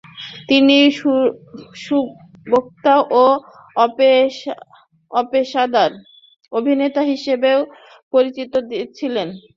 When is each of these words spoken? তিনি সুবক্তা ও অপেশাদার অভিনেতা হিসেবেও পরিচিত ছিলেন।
তিনি 0.49 0.77
সুবক্তা 1.83 2.93
ও 3.17 3.25
অপেশাদার 5.11 5.91
অভিনেতা 6.51 7.01
হিসেবেও 7.11 7.59
পরিচিত 8.13 8.53
ছিলেন। 8.97 9.27